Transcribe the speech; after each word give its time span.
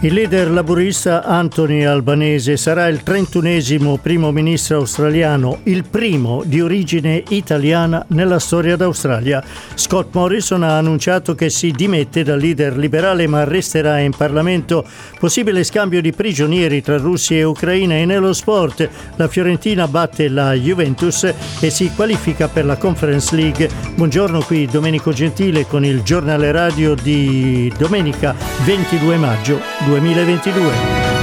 Il 0.00 0.14
leader 0.14 0.48
laburista 0.52 1.24
Anthony 1.24 1.82
Albanese 1.82 2.56
sarà 2.56 2.86
il 2.86 3.02
trentunesimo 3.02 3.98
primo 4.00 4.30
ministro 4.30 4.76
australiano, 4.76 5.58
il 5.64 5.82
primo 5.82 6.44
di 6.46 6.60
origine 6.60 7.20
italiana 7.30 8.04
nella 8.10 8.38
storia 8.38 8.76
d'Australia. 8.76 9.42
Scott 9.74 10.14
Morrison 10.14 10.62
ha 10.62 10.78
annunciato 10.78 11.34
che 11.34 11.50
si 11.50 11.72
dimette 11.72 12.22
da 12.22 12.36
leader 12.36 12.76
liberale 12.76 13.26
ma 13.26 13.42
resterà 13.42 13.98
in 13.98 14.12
Parlamento. 14.16 14.86
Possibile 15.18 15.64
scambio 15.64 16.00
di 16.00 16.12
prigionieri 16.12 16.80
tra 16.80 16.96
Russia 16.96 17.36
e 17.36 17.42
Ucraina 17.42 17.96
e 17.96 18.04
nello 18.04 18.32
sport 18.32 18.88
la 19.16 19.26
Fiorentina 19.26 19.88
batte 19.88 20.28
la 20.28 20.52
Juventus 20.52 21.24
e 21.58 21.70
si 21.70 21.90
qualifica 21.92 22.46
per 22.46 22.66
la 22.66 22.76
Conference 22.76 23.34
League. 23.34 23.68
Buongiorno 23.96 24.42
qui 24.42 24.66
Domenico 24.66 25.10
Gentile 25.10 25.66
con 25.66 25.84
il 25.84 26.02
giornale 26.02 26.52
radio 26.52 26.94
di 26.94 27.72
domenica 27.76 28.32
22 28.64 29.16
maggio 29.16 29.58
2022. 29.88 31.17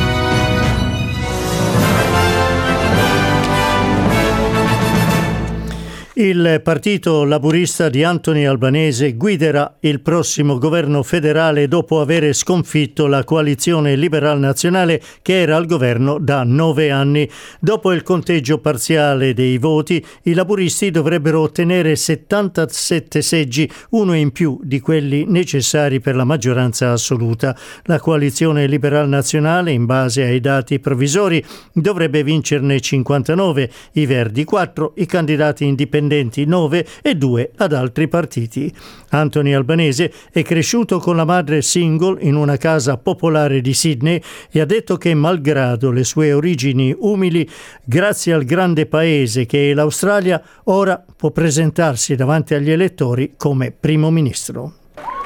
Il 6.17 6.61
partito 6.63 7.25
laburista 7.25 7.89
di 7.89 8.01
Anthony 8.01 8.45
Albanese 8.45 9.15
guiderà 9.15 9.75
il 9.81 9.99
prossimo 9.99 10.57
governo 10.57 11.03
federale 11.03 11.67
dopo 11.67 11.99
aver 11.99 12.33
sconfitto 12.33 13.07
la 13.07 13.25
coalizione 13.25 13.97
liberal 13.97 14.39
nazionale 14.39 15.01
che 15.21 15.41
era 15.41 15.57
al 15.57 15.65
governo 15.65 16.17
da 16.17 16.45
nove 16.45 16.89
anni. 16.89 17.29
Dopo 17.59 17.91
il 17.91 18.01
conteggio 18.03 18.59
parziale 18.59 19.33
dei 19.33 19.57
voti, 19.57 20.01
i 20.23 20.33
laburisti 20.33 20.89
dovrebbero 20.89 21.41
ottenere 21.41 21.97
77 21.97 23.21
seggi, 23.21 23.69
uno 23.89 24.15
in 24.15 24.31
più 24.31 24.57
di 24.63 24.79
quelli 24.79 25.25
necessari 25.27 25.99
per 25.99 26.15
la 26.15 26.23
maggioranza 26.23 26.93
assoluta. 26.93 27.53
La 27.87 27.99
coalizione 27.99 28.67
liberal 28.67 29.09
nazionale, 29.09 29.73
in 29.73 29.85
base 29.85 30.23
ai 30.23 30.39
dati 30.39 30.79
provvisori, 30.79 31.43
dovrebbe 31.73 32.23
vincerne 32.23 32.79
59, 32.79 33.69
i 33.95 34.05
Verdi 34.05 34.45
4, 34.45 34.93
i 34.95 35.05
candidati 35.05 35.65
indipendenti 35.65 36.03
indipendenti 36.05 36.45
9 36.45 36.87
e 37.01 37.15
2 37.15 37.51
ad 37.57 37.73
altri 37.73 38.07
partiti. 38.07 38.73
Anthony 39.09 39.53
Albanese 39.53 40.11
è 40.31 40.41
cresciuto 40.43 40.99
con 40.99 41.15
la 41.15 41.25
madre 41.25 41.61
single 41.61 42.21
in 42.21 42.35
una 42.35 42.57
casa 42.57 42.97
popolare 42.97 43.61
di 43.61 43.73
Sydney 43.73 44.21
e 44.51 44.59
ha 44.61 44.65
detto 44.65 44.97
che 44.97 45.13
malgrado 45.13 45.91
le 45.91 46.03
sue 46.03 46.31
origini 46.31 46.95
umili, 46.97 47.49
grazie 47.83 48.33
al 48.33 48.43
grande 48.43 48.85
paese 48.85 49.45
che 49.45 49.71
è 49.71 49.73
l'Australia, 49.73 50.41
ora 50.65 51.03
può 51.15 51.31
presentarsi 51.31 52.15
davanti 52.15 52.53
agli 52.53 52.71
elettori 52.71 53.33
come 53.37 53.71
primo 53.71 54.09
ministro. 54.11 54.73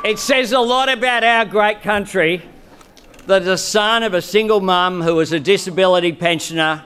It 0.04 0.18
says 0.18 0.54
a 0.54 0.60
lot 0.60 0.88
about 0.88 1.24
our 1.24 1.46
great 1.46 1.82
country 1.84 2.42
that 3.26 3.44
the 3.44 3.58
son 3.58 4.04
of 4.04 4.14
a 4.14 4.22
single 4.22 4.62
mum 4.62 5.02
who 5.02 5.14
was 5.14 5.34
a 5.34 5.40
disability 5.40 6.14
pensioner 6.14 6.84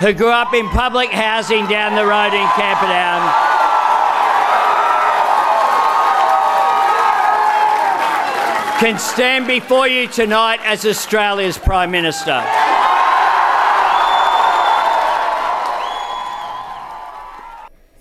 who 0.00 0.14
grew 0.14 0.30
up 0.30 0.54
in 0.54 0.66
public 0.70 1.10
housing 1.10 1.66
down 1.66 1.94
the 1.94 2.04
road 2.04 2.32
in 2.32 2.48
Camperdown. 2.56 3.20
Can 8.80 8.98
stand 8.98 9.46
before 9.46 9.86
you 9.86 10.08
tonight 10.08 10.60
as 10.64 10.86
Australia's 10.86 11.58
Prime 11.58 11.90
Minister. 11.90 12.42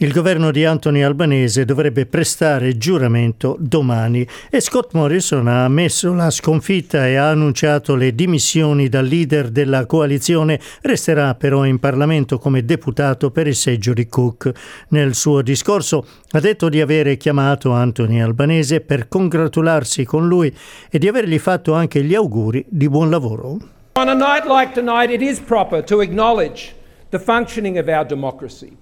Il 0.01 0.13
governo 0.13 0.51
di 0.51 0.63
Anthony 0.63 1.01
Albanese 1.01 1.65
dovrebbe 1.65 2.05
prestare 2.05 2.77
giuramento 2.77 3.57
domani 3.59 4.25
e 4.49 4.61
Scott 4.61 4.93
Morrison 4.93 5.45
ha 5.49 5.65
ammesso 5.65 6.13
la 6.13 6.29
sconfitta 6.29 7.05
e 7.05 7.17
ha 7.17 7.31
annunciato 7.31 7.95
le 7.95 8.15
dimissioni 8.15 8.87
dal 8.87 9.05
leader 9.05 9.49
della 9.49 9.85
coalizione, 9.85 10.57
resterà 10.83 11.35
però 11.35 11.65
in 11.65 11.79
Parlamento 11.79 12.37
come 12.37 12.63
deputato 12.63 13.29
per 13.29 13.47
il 13.47 13.55
seggio 13.55 13.91
di 13.91 14.07
Cook. 14.07 14.49
Nel 14.91 15.15
suo 15.15 15.41
discorso 15.41 16.05
ha 16.31 16.39
detto 16.39 16.69
di 16.69 16.79
avere 16.79 17.17
chiamato 17.17 17.71
Anthony 17.71 18.21
Albanese 18.21 18.79
per 18.79 19.09
congratularsi 19.09 20.05
con 20.05 20.29
lui 20.29 20.55
e 20.89 20.97
di 20.97 21.09
avergli 21.09 21.39
fatto 21.39 21.73
anche 21.73 22.01
gli 22.05 22.15
auguri 22.15 22.63
di 22.69 22.87
buon 22.87 23.09
lavoro. 23.09 23.57
On 23.95 24.07
a 24.07 24.13
night 24.13 24.45
like 24.45 24.71
tonight 24.71 25.11
it 25.11 25.21
is 25.21 25.41
proper 25.41 25.83
to 25.83 25.99
acknowledge 25.99 26.73
the 27.09 27.19
functioning 27.19 27.77
of 27.77 27.89
our 27.89 28.05
democracy. 28.05 28.77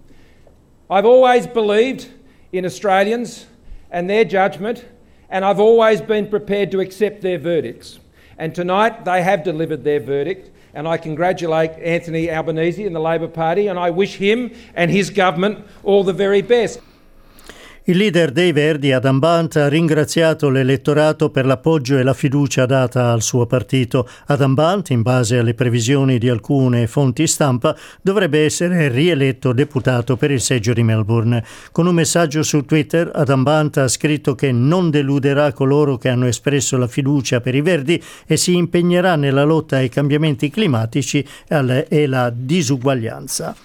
I've 0.89 1.05
always 1.05 1.45
believed 1.45 2.09
in 2.53 2.65
Australians 2.65 3.45
and 3.91 4.09
their 4.09 4.23
judgment, 4.23 4.85
and 5.29 5.43
I've 5.43 5.59
always 5.59 5.99
been 5.99 6.29
prepared 6.29 6.71
to 6.71 6.79
accept 6.79 7.19
their 7.21 7.37
verdicts. 7.37 7.99
And 8.37 8.55
tonight 8.55 9.03
they 9.03 9.21
have 9.21 9.43
delivered 9.43 9.83
their 9.83 9.99
verdict, 9.99 10.49
and 10.73 10.87
I 10.87 10.95
congratulate 10.95 11.71
Anthony 11.71 12.31
Albanese 12.31 12.85
and 12.85 12.95
the 12.95 13.01
Labor 13.01 13.27
Party, 13.27 13.67
and 13.67 13.77
I 13.77 13.89
wish 13.89 14.15
him 14.15 14.53
and 14.75 14.89
his 14.89 15.09
government 15.09 15.65
all 15.83 16.05
the 16.05 16.13
very 16.13 16.41
best. 16.41 16.79
Il 17.89 17.95
leader 17.95 18.33
dei 18.33 18.51
Verdi, 18.51 18.91
Adam 18.91 19.17
Bant, 19.17 19.55
ha 19.55 19.69
ringraziato 19.69 20.49
l'elettorato 20.49 21.29
per 21.29 21.45
l'appoggio 21.45 21.97
e 21.97 22.03
la 22.03 22.13
fiducia 22.13 22.65
data 22.65 23.13
al 23.13 23.21
suo 23.21 23.45
partito. 23.45 24.05
Adam 24.25 24.55
Bant, 24.55 24.89
in 24.89 25.03
base 25.03 25.37
alle 25.37 25.53
previsioni 25.53 26.17
di 26.17 26.27
alcune 26.27 26.87
fonti 26.87 27.25
stampa, 27.27 27.73
dovrebbe 28.01 28.43
essere 28.43 28.89
rieletto 28.89 29.53
deputato 29.53 30.17
per 30.17 30.31
il 30.31 30.41
seggio 30.41 30.73
di 30.73 30.83
Melbourne. 30.83 31.41
Con 31.71 31.87
un 31.87 31.95
messaggio 31.95 32.43
su 32.43 32.65
Twitter, 32.65 33.09
Adam 33.13 33.43
Bant 33.43 33.77
ha 33.77 33.87
scritto 33.87 34.35
che 34.35 34.51
non 34.51 34.89
deluderà 34.89 35.53
coloro 35.53 35.95
che 35.95 36.09
hanno 36.09 36.25
espresso 36.25 36.75
la 36.75 36.89
fiducia 36.89 37.39
per 37.39 37.55
i 37.55 37.61
Verdi 37.61 38.03
e 38.25 38.35
si 38.35 38.53
impegnerà 38.53 39.15
nella 39.15 39.45
lotta 39.45 39.77
ai 39.77 39.87
cambiamenti 39.87 40.49
climatici 40.49 41.25
e 41.47 41.55
alla 42.03 42.33
disuguaglianza 42.35 43.55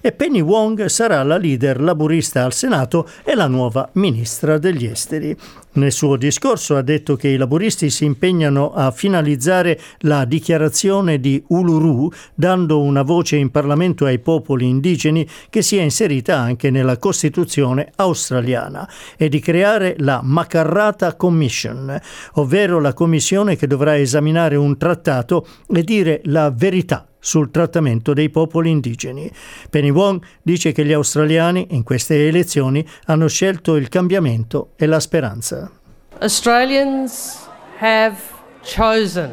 e 0.00 0.12
Penny 0.12 0.40
Wong 0.40 0.86
sarà 0.86 1.22
la 1.22 1.36
leader 1.36 1.80
laburista 1.80 2.44
al 2.44 2.52
Senato 2.52 3.08
e 3.22 3.34
la 3.34 3.46
nuova 3.46 3.88
ministra 3.92 4.58
degli 4.58 4.86
esteri. 4.86 5.36
Nel 5.72 5.92
suo 5.92 6.16
discorso 6.16 6.74
ha 6.74 6.82
detto 6.82 7.14
che 7.14 7.28
i 7.28 7.36
laburisti 7.36 7.90
si 7.90 8.04
impegnano 8.04 8.72
a 8.72 8.90
finalizzare 8.90 9.78
la 10.00 10.24
dichiarazione 10.24 11.20
di 11.20 11.42
Uluru, 11.48 12.10
dando 12.34 12.80
una 12.80 13.02
voce 13.02 13.36
in 13.36 13.50
Parlamento 13.50 14.04
ai 14.04 14.18
popoli 14.18 14.66
indigeni 14.66 15.28
che 15.48 15.62
sia 15.62 15.82
inserita 15.82 16.36
anche 16.36 16.70
nella 16.70 16.98
Costituzione 16.98 17.92
australiana, 17.96 18.88
e 19.16 19.28
di 19.28 19.38
creare 19.38 19.94
la 19.98 20.20
Macarrata 20.22 21.14
Commission, 21.14 22.00
ovvero 22.34 22.80
la 22.80 22.92
commissione 22.92 23.54
che 23.54 23.68
dovrà 23.68 23.96
esaminare 23.96 24.56
un 24.56 24.76
trattato 24.76 25.46
e 25.68 25.82
dire 25.84 26.20
la 26.24 26.50
verità 26.50 27.09
sul 27.20 27.50
trattamento 27.50 28.12
dei 28.12 28.30
popoli 28.30 28.70
indigeni. 28.70 29.30
Penny 29.70 29.90
Wong 29.90 30.20
dice 30.42 30.72
che 30.72 30.84
gli 30.84 30.92
australiani 30.92 31.68
in 31.70 31.84
queste 31.84 32.26
elezioni 32.26 32.84
hanno 33.06 33.28
scelto 33.28 33.76
il 33.76 33.88
cambiamento 33.88 34.70
e 34.76 34.86
la 34.86 34.98
speranza. 34.98 35.70
Australians 36.18 37.48
have 37.78 38.16
chosen. 38.62 39.32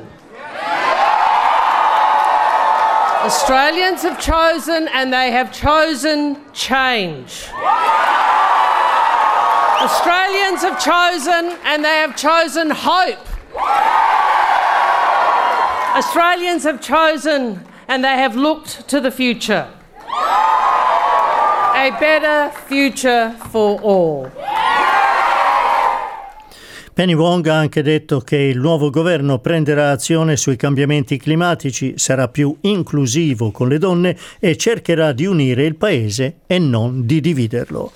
Australians 3.24 4.04
have 4.04 4.18
chosen 4.20 4.88
and 4.94 5.12
they 5.12 5.32
have 5.32 5.52
chosen 5.52 6.38
change. 6.54 7.50
Australians 9.82 10.62
have 10.62 10.80
chosen 10.80 11.58
and 11.66 11.84
they 11.84 12.00
have 12.00 12.16
chosen 12.16 12.70
hope. 12.70 13.20
Australians 15.96 16.64
have 16.64 16.80
chosen 16.80 17.67
and 17.88 18.04
they 18.04 18.18
have 18.18 18.36
looked 18.36 18.88
to 18.88 19.00
the 19.00 19.12
future. 19.12 19.68
A 21.76 21.92
better 22.00 22.52
future 22.68 23.34
for 23.50 23.80
all. 23.82 24.32
Penny 26.94 27.14
Wong 27.14 27.46
ha 27.46 27.56
anche 27.56 27.84
detto 27.84 28.22
che 28.22 28.38
il 28.38 28.58
nuovo 28.58 28.90
governo 28.90 29.38
prenderà 29.38 29.92
azione 29.92 30.36
sui 30.36 30.56
cambiamenti 30.56 31.18
climatici, 31.18 31.94
sarà 31.96 32.28
più 32.28 32.58
inclusivo 32.62 33.52
con 33.52 33.68
le 33.68 33.78
donne 33.78 34.18
e 34.40 34.58
cercherà 34.58 35.12
di 35.12 35.28
unire 35.28 35.66
il 35.66 35.76
paese 35.76 36.38
e 36.48 36.58
non 36.58 37.06
di 37.06 37.22
dividerlo. 37.22 37.92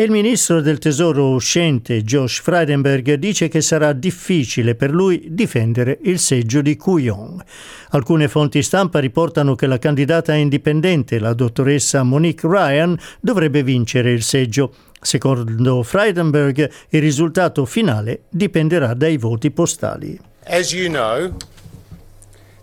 E 0.00 0.04
il 0.04 0.10
ministro 0.10 0.62
del 0.62 0.78
tesoro 0.78 1.28
uscente 1.28 2.02
Josh 2.02 2.40
Frydenberg 2.40 3.12
dice 3.16 3.48
che 3.48 3.60
sarà 3.60 3.92
difficile 3.92 4.74
per 4.74 4.92
lui 4.92 5.26
difendere 5.28 5.98
il 6.04 6.18
seggio 6.18 6.62
di 6.62 6.74
Kuyong. 6.74 7.44
Alcune 7.90 8.26
fonti 8.26 8.62
stampa 8.62 8.98
riportano 8.98 9.54
che 9.54 9.66
la 9.66 9.76
candidata 9.76 10.32
indipendente, 10.32 11.18
la 11.18 11.34
dottoressa 11.34 12.02
Monique 12.02 12.48
Ryan, 12.48 12.98
dovrebbe 13.20 13.62
vincere 13.62 14.12
il 14.12 14.22
seggio. 14.22 14.72
Secondo 14.98 15.82
Frydenberg 15.82 16.70
il 16.88 17.00
risultato 17.02 17.66
finale 17.66 18.22
dipenderà 18.30 18.94
dai 18.94 19.18
voti 19.18 19.50
postali. 19.50 20.18
As 20.44 20.72
you 20.72 20.88
know, 20.88 21.36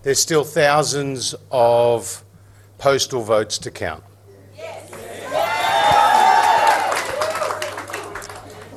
there's 0.02 0.20
still 0.20 0.44
thousands 0.44 1.38
of 1.50 2.24
postal 2.78 3.22
votes 3.22 3.60
to 3.60 3.70
count. 3.70 4.02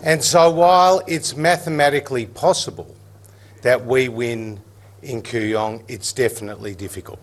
And 0.02 0.24
so 0.24 0.50
while 0.50 1.02
it's 1.06 1.36
mathematically 1.36 2.26
possible 2.26 2.96
that 3.62 3.84
we 3.84 4.08
win 4.08 4.60
in 5.02 5.22
Kuyong, 5.22 5.82
it's 5.88 6.12
definitely 6.12 6.74
difficult. 6.74 7.20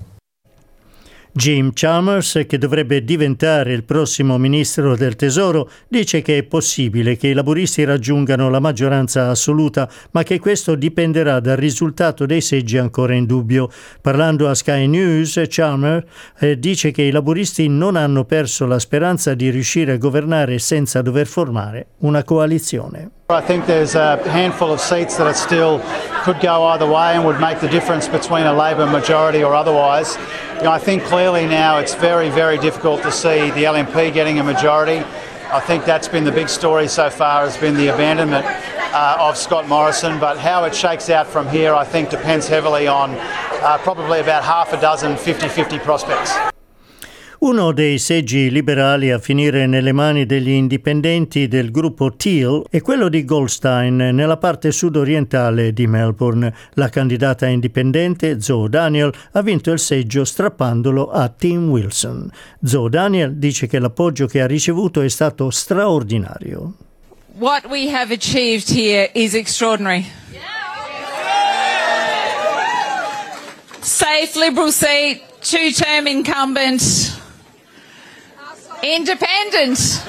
Jim 1.37 1.69
Chalmers, 1.71 2.45
che 2.47 2.57
dovrebbe 2.57 3.03
diventare 3.03 3.71
il 3.71 3.83
prossimo 3.83 4.39
ministro 4.39 4.95
del 4.95 5.15
Tesoro, 5.15 5.69
dice 5.87 6.23
che 6.23 6.39
è 6.39 6.43
possibile 6.43 7.15
che 7.15 7.27
i 7.27 7.33
laburisti 7.33 7.83
raggiungano 7.83 8.49
la 8.49 8.59
maggioranza 8.59 9.29
assoluta, 9.29 9.87
ma 10.13 10.23
che 10.23 10.39
questo 10.39 10.73
dipenderà 10.73 11.39
dal 11.39 11.57
risultato 11.57 12.25
dei 12.25 12.41
seggi 12.41 12.79
ancora 12.79 13.13
in 13.13 13.27
dubbio. 13.27 13.69
Parlando 14.01 14.49
a 14.49 14.55
Sky 14.55 14.87
News, 14.87 15.39
Chalmers 15.47 16.07
eh, 16.39 16.57
dice 16.57 16.89
che 16.89 17.03
i 17.03 17.11
laburisti 17.11 17.67
non 17.67 17.97
hanno 17.97 18.25
perso 18.25 18.65
la 18.65 18.79
speranza 18.79 19.35
di 19.35 19.51
riuscire 19.51 19.91
a 19.91 19.97
governare 19.97 20.57
senza 20.57 21.03
dover 21.03 21.27
formare 21.27 21.89
una 21.99 22.23
coalizione. 22.23 23.11
I 23.29 23.41
think 23.41 23.65
there's 23.65 23.95
a 23.95 24.17
handful 24.29 24.71
of 24.71 24.79
seats 24.79 25.17
that 25.17 25.27
are 25.27 25.35
still 25.35 25.81
could 26.23 26.39
go 26.39 26.63
either 26.67 26.87
way 26.87 27.13
and 27.13 27.25
would 27.25 27.41
make 27.41 27.59
the 27.59 27.67
difference 27.67 28.07
between 28.07 28.45
a 28.45 28.53
Labor 28.53 28.87
majority 28.87 29.43
or 29.43 29.53
otherwise. 29.53 30.17
You 30.59 30.63
know, 30.63 30.71
I 30.71 30.79
think 30.79 31.03
clearly 31.03 31.26
now 31.35 31.77
it's 31.77 31.93
very, 31.93 32.29
very 32.29 32.57
difficult 32.57 33.01
to 33.01 33.11
see 33.11 33.51
the 33.51 33.65
LNP 33.65 34.13
getting 34.13 34.39
a 34.39 34.43
majority. 34.43 34.99
I 35.51 35.59
think 35.59 35.83
that's 35.83 36.07
been 36.07 36.23
the 36.23 36.31
big 36.31 36.47
story 36.47 36.87
so 36.87 37.09
far 37.09 37.43
has 37.43 37.57
been 37.57 37.75
the 37.75 37.87
abandonment 37.93 38.45
uh, 38.45 39.17
of 39.19 39.35
Scott 39.35 39.67
Morrison. 39.67 40.19
But 40.19 40.37
how 40.37 40.63
it 40.63 40.73
shakes 40.73 41.09
out 41.09 41.27
from 41.27 41.49
here, 41.49 41.73
I 41.73 41.83
think, 41.83 42.09
depends 42.09 42.47
heavily 42.47 42.87
on 42.87 43.11
uh, 43.11 43.77
probably 43.79 44.21
about 44.21 44.45
half 44.45 44.71
a 44.71 44.79
dozen 44.79 45.15
50-50 45.15 45.83
prospects. 45.83 46.56
Uno 47.47 47.71
dei 47.71 47.97
seggi 47.97 48.51
liberali 48.51 49.09
a 49.09 49.19
finire 49.19 49.67
nelle 49.67 49.93
mani 49.93 50.25
degli 50.25 50.49
indipendenti 50.49 51.47
del 51.47 51.71
gruppo 51.71 52.13
Teal 52.13 52.65
è 52.69 52.81
quello 52.81 53.07
di 53.07 53.23
Goldstein 53.23 53.95
nella 53.95 54.35
parte 54.35 54.73
sudorientale 54.73 55.71
di 55.71 55.87
Melbourne. 55.87 56.53
La 56.73 56.89
candidata 56.89 57.45
indipendente 57.45 58.41
Zoe 58.41 58.67
Daniel 58.67 59.13
ha 59.31 59.41
vinto 59.41 59.71
il 59.71 59.79
seggio 59.79 60.25
strappandolo 60.25 61.09
a 61.09 61.29
Tim 61.29 61.69
Wilson. 61.69 62.29
Zoe 62.61 62.89
Daniel 62.89 63.37
dice 63.37 63.65
che 63.65 63.79
l'appoggio 63.79 64.27
che 64.27 64.41
ha 64.41 64.45
ricevuto 64.45 64.99
è 64.99 65.07
stato 65.07 65.49
straordinario. 65.49 66.73
What 67.37 67.65
we 67.69 67.89
have 67.89 68.13
achieved 68.13 68.69
here 68.69 69.09
is 69.13 69.33
extraordinary. 69.33 70.05
Safe 73.79 74.37
Liberal 74.37 74.73
seat, 74.73 75.21
two-term 75.39 76.07
incumbent. 76.07 77.16
Independent. 78.81 80.03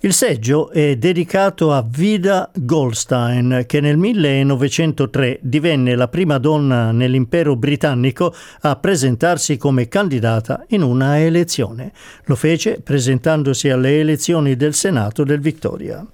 Il 0.00 0.12
seggio 0.12 0.70
è 0.70 0.96
dedicato 0.96 1.72
a 1.72 1.84
Vida 1.84 2.50
Goldstein, 2.54 3.64
che 3.66 3.80
nel 3.80 3.96
1903 3.96 5.38
divenne 5.40 5.96
la 5.96 6.08
prima 6.08 6.38
donna 6.38 6.92
nell'impero 6.92 7.56
britannico 7.56 8.34
a 8.60 8.76
presentarsi 8.76 9.56
come 9.56 9.88
candidata 9.88 10.64
in 10.68 10.82
una 10.82 11.18
elezione. 11.18 11.92
Lo 12.26 12.36
fece 12.36 12.80
presentandosi 12.80 13.70
alle 13.70 13.98
elezioni 13.98 14.56
del 14.56 14.74
Senato 14.74 15.24
del 15.24 15.40
Victoria. 15.40 16.06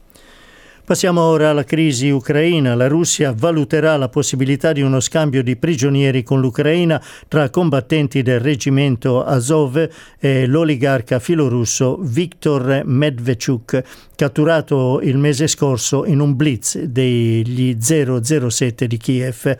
Passiamo 0.90 1.20
ora 1.20 1.50
alla 1.50 1.62
crisi 1.62 2.10
ucraina. 2.10 2.74
La 2.74 2.88
Russia 2.88 3.32
valuterà 3.32 3.96
la 3.96 4.08
possibilità 4.08 4.72
di 4.72 4.80
uno 4.80 4.98
scambio 4.98 5.40
di 5.40 5.54
prigionieri 5.54 6.24
con 6.24 6.40
l'Ucraina 6.40 7.00
tra 7.28 7.48
combattenti 7.48 8.22
del 8.22 8.40
reggimento 8.40 9.22
Azov 9.22 9.88
e 10.18 10.46
l'oligarca 10.46 11.20
filorusso 11.20 11.96
Viktor 12.00 12.82
Medvedchuk, 12.84 13.84
catturato 14.16 15.00
il 15.00 15.16
mese 15.16 15.46
scorso 15.46 16.04
in 16.06 16.18
un 16.18 16.34
blitz 16.34 16.76
degli 16.80 17.76
007 17.78 18.88
di 18.88 18.96
Kiev. 18.96 19.58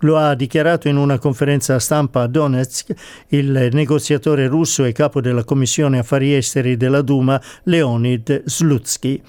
Lo 0.00 0.18
ha 0.18 0.34
dichiarato 0.34 0.88
in 0.88 0.96
una 0.96 1.18
conferenza 1.18 1.78
stampa 1.78 2.22
a 2.22 2.26
Donetsk 2.26 2.94
il 3.28 3.70
negoziatore 3.72 4.46
russo 4.46 4.84
e 4.84 4.92
capo 4.92 5.22
della 5.22 5.44
Commissione 5.44 5.98
Affari 5.98 6.34
Esteri 6.34 6.76
della 6.76 7.00
Duma, 7.00 7.40
Leonid 7.64 8.42
Slutsky. 8.44 9.20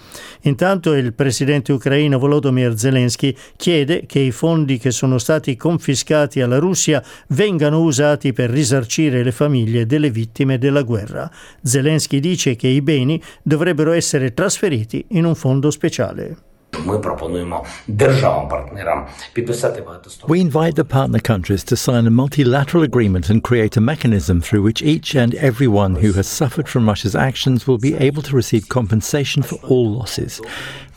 Intanto 0.42 0.94
il 0.94 1.14
presidente 1.14 1.72
ucraino 1.72 2.20
Volodymyr 2.20 2.78
Zelensky 2.78 3.36
chiede 3.56 4.06
che 4.06 4.20
i 4.20 4.32
fondi 4.32 4.78
che 4.78 4.92
sono 4.92 5.18
stati 5.18 5.56
confiscati 5.56 6.42
alla 6.42 6.60
Russia 6.60 7.02
vengano 7.30 7.82
usati 7.82 8.34
per 8.34 8.50
risarcire 8.50 9.24
le 9.24 9.32
famiglie 9.32 9.86
delle 9.86 10.12
vittime 10.12 10.58
della 10.58 10.82
guerra. 10.82 11.32
Zelensky 11.62 12.20
dice 12.20 12.56
che 12.56 12.68
i 12.68 12.82
beni 12.82 13.22
dovrebbero 13.42 13.94
essere 13.94 14.34
trasferiti 14.34 15.06
in 15.10 15.26
un 15.26 15.36
fondo 15.36 15.72
speciale. 15.72 16.38
Ми 16.85 16.99
пропонуємо 16.99 17.65
державам-партнерам 17.89 19.07
підписати 19.33 19.81
багатосторонні. 19.81 20.45
We 20.45 20.51
invite 20.51 20.75
the 20.75 20.85
partner 20.85 21.31
countries 21.31 21.73
to 21.73 21.77
sign 21.77 22.07
a 22.07 22.11
multilateral 22.11 22.83
agreement 22.91 23.31
and 23.31 23.43
create 23.43 23.77
a 23.77 23.81
mechanism 23.81 24.41
through 24.41 24.63
which 24.67 24.83
each 24.83 25.09
and 25.23 25.35
everyone 25.51 25.93
who 26.03 26.13
has 26.19 26.27
suffered 26.41 26.69
from 26.73 26.89
Russia's 26.91 27.17
actions 27.31 27.67
will 27.69 27.83
be 27.89 27.95
able 28.09 28.23
to 28.29 28.37
receive 28.41 28.75
compensation 28.79 29.41
for 29.49 29.59
all 29.71 29.89
losses. 29.99 30.33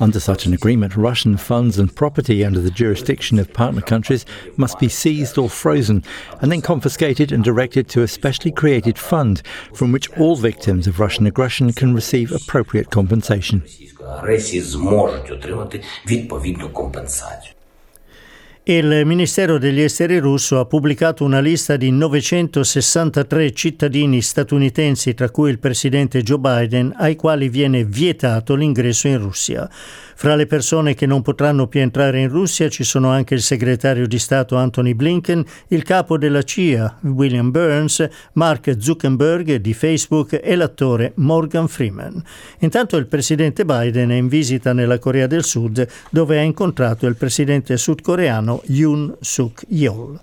Under 0.06 0.19
such 0.30 0.42
an 0.48 0.54
agreement, 0.60 0.92
Russian 1.10 1.36
funds 1.50 1.75
and 1.81 1.95
property 2.01 2.38
under 2.50 2.62
the 2.63 2.77
jurisdiction 2.81 3.36
of 3.39 3.54
partner 3.62 3.83
countries 3.94 4.25
must 4.63 4.75
be 4.83 4.89
seized 5.01 5.36
or 5.42 5.50
frozen 5.50 5.98
and 6.42 6.48
then 6.51 6.62
confiscated 6.62 7.27
and 7.31 7.44
directed 7.44 7.83
to 7.89 8.04
a 8.04 8.07
specially 8.18 8.54
created 8.62 8.98
fund 8.98 9.36
from 9.80 9.92
which 9.94 10.12
all 10.22 10.36
victims 10.51 10.83
of 10.88 11.00
Russian 11.06 11.25
aggression 11.31 11.68
can 11.80 11.89
receive 12.01 12.27
appropriate 12.31 12.89
compensation. 13.00 13.57
отримувати 15.70 15.82
відповідну 16.06 16.69
компенсацію. 16.69 17.55
Il 18.70 19.05
Ministero 19.05 19.58
degli 19.58 19.81
Esteri 19.81 20.19
russo 20.19 20.61
ha 20.61 20.64
pubblicato 20.64 21.25
una 21.25 21.40
lista 21.40 21.76
di 21.76 21.90
963 21.90 23.52
cittadini 23.52 24.22
statunitensi, 24.22 25.12
tra 25.12 25.28
cui 25.28 25.50
il 25.50 25.58
presidente 25.58 26.22
Joe 26.22 26.38
Biden, 26.38 26.94
ai 26.96 27.17
quali 27.17 27.49
viene 27.49 27.84
vietato 27.84 28.55
l'ingresso 28.55 29.08
in 29.08 29.19
Russia. 29.19 29.69
Fra 30.20 30.37
le 30.37 30.46
persone 30.46 30.94
che 30.94 31.06
non 31.06 31.22
potranno 31.22 31.67
più 31.67 31.81
entrare 31.81 32.20
in 32.20 32.28
Russia 32.28 32.69
ci 32.69 32.84
sono 32.84 33.08
anche 33.08 33.32
il 33.32 33.40
segretario 33.40 34.06
di 34.06 34.18
Stato 34.18 34.54
Anthony 34.54 34.92
Blinken, 34.92 35.42
il 35.68 35.83
capo 35.83 36.18
della 36.18 36.42
CIA 36.42 36.99
William 37.04 37.50
Burns, 37.50 38.06
Mark 38.35 38.76
Zuckerberg 38.78 39.56
di 39.56 39.73
Facebook 39.73 40.38
e 40.42 40.54
l'attore 40.56 41.12
Morgan 41.16 41.68
Freeman. 41.68 42.23
Intanto 42.59 42.99
il 42.99 43.06
presidente 43.06 43.64
Biden 43.64 44.11
è 44.11 44.16
in 44.16 44.28
visita 44.28 44.75
nella 44.75 44.99
Corea 44.99 45.26
del 45.26 45.42
Sud 45.42 45.88
dove 46.11 46.38
ha 46.38 46.42
incontrato 46.42 47.06
il 47.06 47.16
presidente 47.16 47.78
sudcoreano 47.78 48.60
Yoon 48.67 49.17
Suk 49.21 49.64
Yeol. 49.69 50.21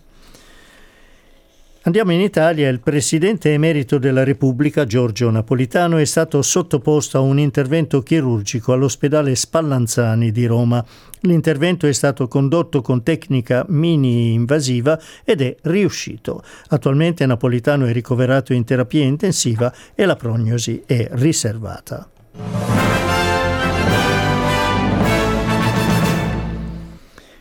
Andiamo 1.88 2.12
in 2.12 2.20
Italia. 2.20 2.68
Il 2.68 2.82
presidente 2.82 3.54
emerito 3.54 3.98
della 3.98 4.26
Repubblica, 4.26 4.86
Giorgio 4.86 5.30
Napolitano, 5.30 5.96
è 5.96 6.04
stato 6.04 6.42
sottoposto 6.42 7.18
a 7.18 7.22
un 7.22 7.40
intervento 7.40 8.04
chirurgico 8.04 8.74
all'ospedale 8.74 9.34
Spallanzani 9.36 10.34
di 10.34 10.46
Roma. 10.46 10.86
L'intervento 11.22 11.88
è 11.88 11.94
stato 11.94 12.28
condotto 12.28 12.82
con 12.82 13.04
tecnica 13.04 13.66
mini-invasiva 13.70 15.00
ed 15.24 15.40
è 15.42 15.56
riuscito. 15.62 16.44
Attualmente 16.68 17.26
Napolitano 17.26 17.86
è 17.86 17.94
ricoverato 17.94 18.52
in 18.52 18.66
terapia 18.66 19.06
intensiva 19.06 19.74
e 19.96 20.06
la 20.06 20.18
prognosi 20.18 20.84
è 20.86 21.08
riservata. 21.12 22.10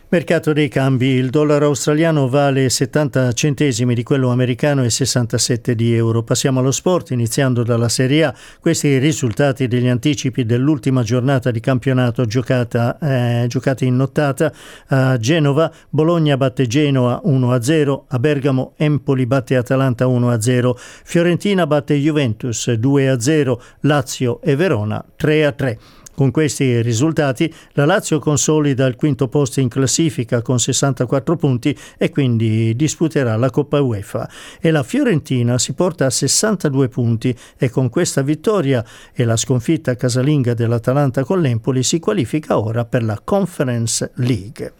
Mercato 0.09 0.53
dei 0.53 0.69
cambi, 0.69 1.07
il 1.07 1.29
dollaro 1.29 1.65
australiano 1.65 2.29
vale 2.29 2.69
70 2.69 3.33
centesimi 3.33 3.93
di 3.93 4.03
quello 4.03 4.29
americano 4.29 4.85
e 4.85 4.89
67 4.89 5.75
di 5.75 5.93
euro. 5.93 6.23
Passiamo 6.23 6.61
allo 6.61 6.71
sport 6.71 7.11
iniziando 7.11 7.61
dalla 7.61 7.89
Serie 7.89 8.23
A. 8.23 8.33
Questi 8.61 8.87
i 8.87 8.99
risultati 8.99 9.67
degli 9.67 9.89
anticipi 9.89 10.45
dell'ultima 10.45 11.03
giornata 11.03 11.51
di 11.51 11.59
campionato 11.59 12.23
giocata, 12.23 12.97
eh, 12.99 13.47
giocata 13.49 13.83
in 13.83 13.97
nottata 13.97 14.49
a 14.87 15.17
Genova. 15.17 15.69
Bologna 15.89 16.37
batte 16.37 16.67
Genoa 16.67 17.21
1-0, 17.25 18.05
a 18.07 18.17
Bergamo 18.17 18.75
Empoli 18.77 19.25
batte 19.25 19.57
Atalanta 19.57 20.05
1-0, 20.05 20.71
Fiorentina 21.03 21.67
batte 21.67 21.95
Juventus 21.95 22.69
2-0, 22.69 23.59
Lazio 23.81 24.39
e 24.41 24.55
Verona 24.55 25.03
3-3. 25.19 25.77
Con 26.17 26.31
questi 26.31 26.81
risultati 26.81 27.53
la 27.73 27.85
Lazio 27.85 28.17
consolida 28.17 28.87
il 28.87 28.95
quinto 28.95 29.27
posto 29.27 29.59
in 29.59 29.67
classifica 29.67 30.41
con 30.41 30.57
64 30.57 31.35
punti 31.35 31.77
e 31.95 32.09
quindi 32.09 32.75
disputerà 32.75 33.35
la 33.35 33.51
Coppa 33.51 33.81
UEFA 33.81 34.27
e 34.59 34.71
la 34.71 34.81
Fiorentina 34.81 35.59
si 35.59 35.73
porta 35.73 36.07
a 36.07 36.09
62 36.09 36.87
punti 36.87 37.37
e 37.55 37.69
con 37.69 37.89
questa 37.89 38.23
vittoria 38.23 38.83
e 39.13 39.25
la 39.25 39.37
sconfitta 39.37 39.95
casalinga 39.95 40.55
dell'Atalanta 40.55 41.23
con 41.23 41.39
l'Empoli 41.39 41.83
si 41.83 41.99
qualifica 41.99 42.57
ora 42.57 42.83
per 42.83 43.03
la 43.03 43.21
Conference 43.23 44.09
League. 44.15 44.73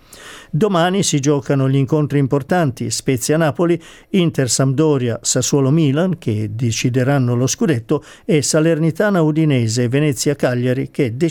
Domani 0.50 1.03
si 1.03 1.20
giocano 1.20 1.70
gli 1.70 1.75
incontri 1.75 2.17
importanti 2.17 2.89
Spezia-Napoli, 2.89 3.79
Inter-Sampdoria, 4.10 5.20
Sassuolo-Milan 5.22 6.17
che 6.17 6.50
decideranno 6.56 7.36
lo 7.36 7.46
scudetto 7.46 8.03
e 8.25 8.41
Salernitana-Udinese 8.41 9.84
e 9.84 9.88
Venezia-Cagliari 9.88 10.89
che 10.89 11.10
decideranno 11.10 11.25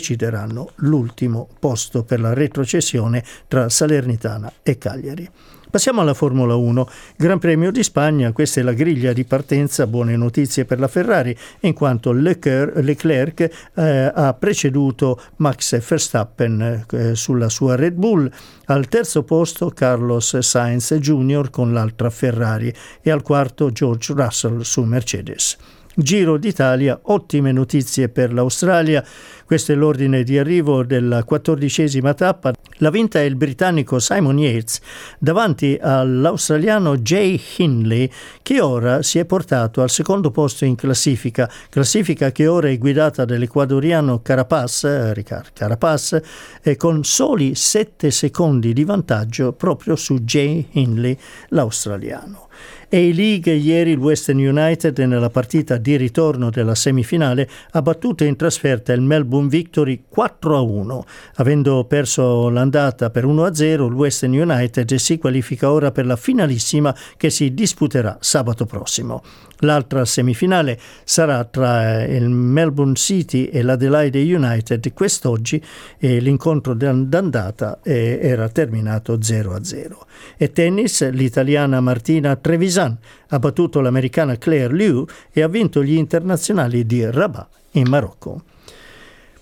l'ultimo 0.77 1.47
posto 1.59 2.03
per 2.03 2.19
la 2.19 2.33
retrocessione 2.33 3.23
tra 3.47 3.69
Salernitana 3.69 4.51
e 4.63 4.77
Cagliari. 4.77 5.29
Passiamo 5.69 5.99
alla 5.99 6.13
Formula 6.13 6.55
1. 6.55 6.89
Gran 7.17 7.39
Premio 7.39 7.71
di 7.71 7.83
Spagna, 7.83 8.31
questa 8.31 8.61
è 8.61 8.63
la 8.63 8.71
griglia 8.71 9.11
di 9.11 9.25
partenza, 9.25 9.85
buone 9.85 10.15
notizie 10.15 10.63
per 10.63 10.79
la 10.79 10.87
Ferrari, 10.87 11.37
in 11.61 11.73
quanto 11.73 12.13
Leclerc, 12.13 12.77
Leclerc 12.77 13.69
eh, 13.75 14.11
ha 14.13 14.33
preceduto 14.33 15.21
Max 15.37 15.77
Verstappen 15.85 16.85
eh, 16.89 17.15
sulla 17.15 17.49
sua 17.49 17.75
Red 17.75 17.95
Bull, 17.95 18.31
al 18.65 18.87
terzo 18.87 19.23
posto 19.23 19.69
Carlos 19.69 20.37
Sainz 20.39 20.93
Jr. 20.93 21.49
con 21.49 21.73
l'altra 21.73 22.09
Ferrari 22.09 22.73
e 23.01 23.11
al 23.11 23.21
quarto 23.21 23.69
George 23.71 24.13
Russell 24.13 24.61
su 24.61 24.83
Mercedes. 24.83 25.57
Giro 25.99 26.37
d'Italia, 26.37 26.99
ottime 27.05 27.51
notizie 27.51 28.07
per 28.07 28.31
l'Australia. 28.31 29.03
Questo 29.43 29.71
è 29.71 29.75
l'ordine 29.75 30.21
di 30.21 30.37
arrivo 30.37 30.83
della 30.83 31.23
quattordicesima 31.23 32.13
tappa. 32.13 32.53
La 32.77 32.91
vinta 32.91 33.17
è 33.17 33.23
il 33.23 33.35
britannico 33.35 33.97
Simon 33.97 34.37
Yates 34.37 34.79
davanti 35.17 35.75
all'australiano 35.81 36.97
Jay 36.97 37.41
Hindley 37.57 38.07
che 38.43 38.61
ora 38.61 39.01
si 39.01 39.17
è 39.17 39.25
portato 39.25 39.81
al 39.81 39.89
secondo 39.89 40.29
posto 40.29 40.65
in 40.65 40.75
classifica, 40.75 41.49
classifica 41.67 42.31
che 42.31 42.45
ora 42.45 42.69
è 42.69 42.77
guidata 42.77 43.25
dall'ecuadoriano 43.25 44.21
Carapaz, 44.21 45.13
Ricard 45.13 45.49
Carapaz, 45.51 46.21
e 46.61 46.75
con 46.75 47.03
soli 47.03 47.55
7 47.55 48.11
secondi 48.11 48.71
di 48.71 48.83
vantaggio 48.83 49.51
proprio 49.53 49.95
su 49.95 50.19
Jay 50.19 50.67
Hindley, 50.73 51.17
l'australiano. 51.49 52.46
A-League 52.89 53.53
ieri 53.53 53.91
il 53.91 53.97
Western 53.97 54.39
United 54.39 54.97
nella 54.99 55.29
partita 55.29 55.77
di 55.77 55.97
ritorno 55.97 56.49
della 56.49 56.75
semifinale 56.75 57.49
ha 57.71 57.81
battuto 57.81 58.23
in 58.23 58.35
trasferta 58.35 58.93
il 58.93 59.01
Melbourne 59.01 59.49
Victory 59.49 60.03
4-1. 60.15 61.01
Avendo 61.35 61.83
perso 61.83 62.49
l'andata 62.49 63.09
per 63.09 63.25
1-0, 63.25 63.85
il 63.85 63.93
Western 63.93 64.31
United 64.31 64.93
si 64.95 65.17
qualifica 65.17 65.71
ora 65.71 65.91
per 65.91 66.05
la 66.05 66.15
finalissima 66.15 66.95
che 67.17 67.29
si 67.29 67.53
disputerà 67.53 68.17
sabato 68.21 68.65
prossimo. 68.65 69.21
L'altra 69.61 70.05
semifinale 70.05 70.79
sarà 71.03 71.43
tra 71.45 72.03
eh, 72.03 72.15
il 72.15 72.29
Melbourne 72.29 72.93
City 72.93 73.45
e 73.45 73.63
l'Adelaide 73.63 74.21
United 74.21 74.93
quest'oggi 74.93 75.61
e 75.97 76.19
l'incontro 76.19 76.75
d'andata 76.75 77.79
eh, 77.83 78.19
era 78.21 78.49
terminato 78.49 79.17
0-0. 79.17 79.95
E 80.37 80.51
tennis, 80.51 81.09
l'italiana 81.09 81.81
Martina 81.81 82.35
Trevisan 82.47 82.97
ha 83.27 83.39
battuto 83.39 83.81
l'americana 83.81 84.37
Claire 84.37 84.73
Liu 84.73 85.05
e 85.33 85.41
ha 85.41 85.49
vinto 85.49 85.83
gli 85.83 85.95
internazionali 85.95 86.85
di 86.85 87.03
Rabat 87.03 87.47
in 87.71 87.89
Marocco. 87.89 88.41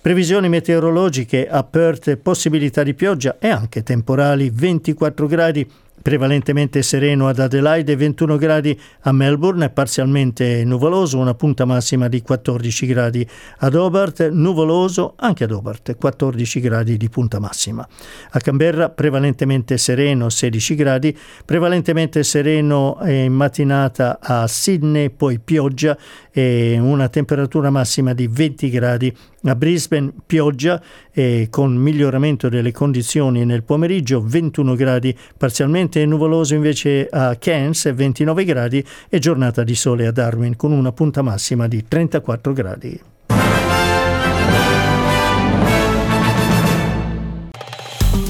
Previsioni 0.01 0.49
meteorologiche 0.49 1.47
a 1.47 1.63
Perth, 1.63 2.17
possibilità 2.17 2.81
di 2.81 2.95
pioggia 2.95 3.37
e 3.37 3.49
anche 3.49 3.83
temporali 3.83 4.49
24 4.51 5.27
gradi 5.27 5.71
prevalentemente 6.01 6.81
sereno 6.81 7.27
ad 7.27 7.39
Adelaide, 7.39 7.95
21 7.95 8.37
gradi 8.37 8.79
a 9.01 9.11
Melbourne, 9.11 9.69
parzialmente 9.69 10.63
nuvoloso, 10.63 11.17
una 11.17 11.33
punta 11.33 11.65
massima 11.65 12.07
di 12.07 12.21
14 12.21 12.85
gradi 12.85 13.27
ad 13.59 13.73
Hobart, 13.73 14.29
nuvoloso 14.29 15.13
anche 15.17 15.45
ad 15.45 15.51
Hobart, 15.51 15.95
14 15.95 16.59
gradi 16.59 16.97
di 16.97 17.09
punta 17.09 17.39
massima. 17.39 17.87
A 18.31 18.39
Canberra 18.39 18.89
prevalentemente 18.89 19.77
sereno, 19.77 20.29
16 20.29 20.75
gradi, 20.75 21.17
prevalentemente 21.43 22.23
sereno 22.23 22.97
in 23.05 23.33
mattinata 23.33 24.19
a 24.21 24.47
Sydney, 24.47 25.09
poi 25.09 25.39
pioggia 25.39 25.97
e 26.31 26.77
una 26.79 27.07
temperatura 27.09 27.69
massima 27.69 28.13
di 28.13 28.27
20 28.27 28.69
gradi 28.69 29.15
a 29.47 29.55
Brisbane 29.55 30.11
pioggia 30.25 30.81
e 31.17 31.47
con 31.49 31.73
miglioramento 31.73 32.49
delle 32.49 32.73
condizioni 32.73 33.45
nel 33.45 33.63
pomeriggio 33.63 34.21
21 34.21 34.75
gradi, 34.75 35.17
parzialmente 35.37 36.05
nuvoloso 36.05 36.55
invece 36.55 37.07
a 37.09 37.37
Cairns 37.37 37.93
29 37.93 38.43
gradi 38.43 38.85
e 39.07 39.19
giornata 39.19 39.63
di 39.63 39.75
sole 39.75 40.07
a 40.07 40.11
Darwin 40.11 40.57
con 40.57 40.73
una 40.73 40.91
punta 40.91 41.21
massima 41.21 41.69
di 41.69 41.85
34 41.87 42.51
gradi. 42.53 43.01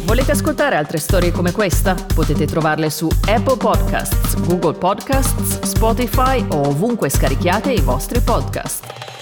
Volete 0.06 0.32
ascoltare 0.32 0.76
altre 0.76 1.00
storie 1.00 1.32
come 1.32 1.52
questa? 1.52 1.96
Potete 2.14 2.46
trovarle 2.46 2.92
su 2.92 3.10
Apple 3.28 3.58
Podcasts, 3.58 4.40
Google 4.46 4.78
Podcasts, 4.78 5.62
Spotify 5.62 6.46
o 6.50 6.68
ovunque 6.68 7.10
scarichiate 7.10 7.74
i 7.74 7.82
vostri 7.82 8.22
podcast. 8.22 9.15